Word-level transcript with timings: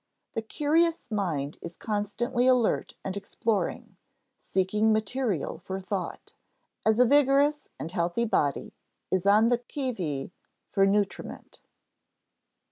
The 0.31 0.41
curious 0.41 1.11
mind 1.11 1.59
is 1.61 1.75
constantly 1.75 2.47
alert 2.47 2.95
and 3.05 3.15
exploring, 3.15 3.97
seeking 4.35 4.91
material 4.91 5.59
for 5.59 5.79
thought, 5.79 6.33
as 6.83 6.97
a 6.97 7.05
vigorous 7.05 7.67
and 7.79 7.91
healthy 7.91 8.25
body 8.25 8.73
is 9.11 9.27
on 9.27 9.49
the 9.49 9.59
qui 9.59 9.91
vive 9.91 10.31
for 10.71 10.87
nutriment. 10.87 11.61